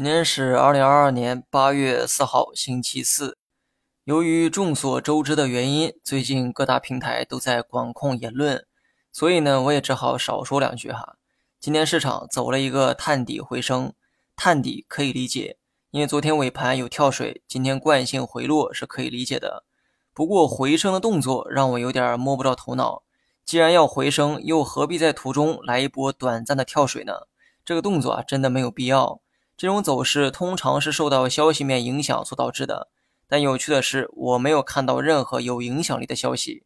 [0.00, 3.36] 今天是二零二二年八月四号，星期四。
[4.04, 8.64] 由于众所周知的原因，最近各大平台都在管控言论，
[9.12, 11.16] 所以呢，我也只好少说两句哈。
[11.60, 13.92] 今天市场走了一个探底回升，
[14.34, 15.58] 探底可以理解，
[15.90, 19.64] 因为昨天尾盘有跳水，今天惯性回落是可以理解的。
[20.14, 23.02] 不过回升的动作让我有点摸不着头脑。
[23.44, 27.26] 既然要回升，又何必在途中来一波短暂的跳水呢？
[27.66, 29.20] 这个动作啊，真的没有必要。
[29.60, 32.88] 这种走势通常是受到消息面影响所导致的，
[33.28, 36.64] 但有趣的是，我没有看到任何有影响力的消息。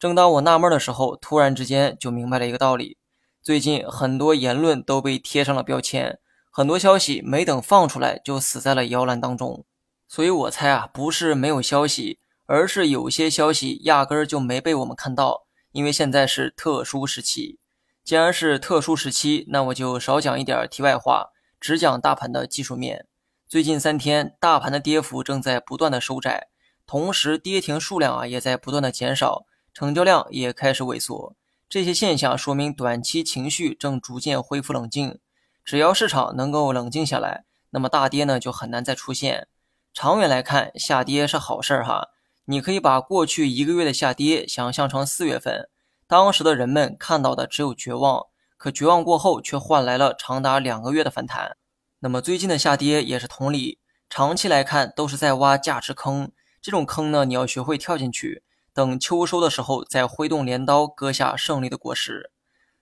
[0.00, 2.98] 正当我纳闷的时候，突然之间就明白了一个道理：
[3.40, 6.18] 最近很多言论都被贴上了标签，
[6.50, 9.64] 很多消息没等放出来就死在了摇篮当中。
[10.08, 17.60] 所以我猜啊，不是没有消息，而是有些消息压根儿就没被我们看到，因为现在是特殊时期。
[18.02, 21.30] 既然是特殊时期，那我就少讲一点题外话。
[21.64, 23.06] 只讲大盘的技术面，
[23.48, 26.48] 最近三天大盘的跌幅正在不断的收窄，
[26.86, 31.34] 同时跌停数量啊也在不断的减少，成交量也开始萎缩。
[31.66, 35.18] 这些现象说明短期情绪正逐渐恢复冷静。
[35.64, 39.48] 只要市场能够冷静下来，那么大跌呢就很难再出现。
[39.94, 42.08] 长远来看，下跌是好事儿哈。
[42.44, 45.70] 你可以把过去一个月的下跌想象成四月份，
[46.06, 48.26] 当时的人们看到的只有绝望。
[48.56, 51.56] 可绝望过后，却换来了长达两个月的反弹。
[52.00, 56.30] 那么最近的下跌也是同理，长期来看都是在挖价值坑。
[56.60, 62.30] 这种坑呢，你要学会跳进去，等秋收的时候再挥动镰刀割下胜利的果实。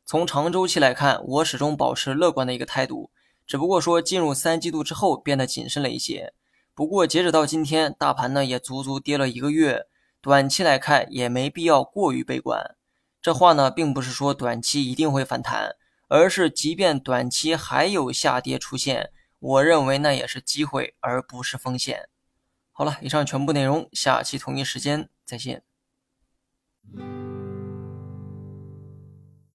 [0.05, 3.11] 从长周期来看，我始终保持乐观的一个态度，
[3.47, 6.33] 只不过说进入三季度之后变得谨慎了一些。
[6.75, 9.87] 不过截止到今天，大盘呢也足足跌了一个月，
[10.21, 12.75] 短期来看也没必要过于悲观。
[13.23, 15.77] 这话呢，并不是说短期一定会反弹，
[16.09, 22.09] 而是即便短期还有下跌出现，我认为那也是机会，而不是风险。
[22.73, 25.63] 好了，以上全部内容，下期同一时间再见。